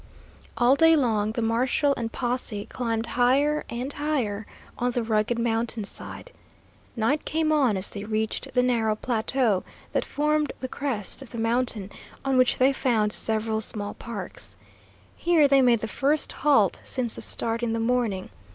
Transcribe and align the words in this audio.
All 0.57 0.73
day 0.73 0.95
long 0.95 1.33
the 1.33 1.43
marshal 1.43 1.93
and 1.95 2.11
posse 2.11 2.65
climbed 2.65 3.05
higher 3.05 3.63
and 3.69 3.93
higher 3.93 4.47
on 4.79 4.93
the 4.93 5.03
rugged 5.03 5.37
mountainside. 5.37 6.31
Night 6.95 7.23
came 7.23 7.51
on 7.51 7.77
as 7.77 7.91
they 7.91 8.03
reached 8.03 8.51
the 8.55 8.63
narrow 8.63 8.95
plateau 8.95 9.63
that 9.93 10.03
formed 10.03 10.53
the 10.59 10.67
crest 10.67 11.21
of 11.21 11.29
the 11.29 11.37
mountain, 11.37 11.91
on 12.25 12.35
which 12.35 12.57
they 12.57 12.73
found 12.73 13.13
several 13.13 13.61
small 13.61 13.93
parks. 13.93 14.55
Here 15.15 15.47
they 15.47 15.61
made 15.61 15.81
the 15.81 15.87
first 15.87 16.31
halt 16.31 16.81
since 16.83 17.13
the 17.13 17.21
start 17.21 17.61
in 17.61 17.73
the 17.73 17.79
morning. 17.79 18.31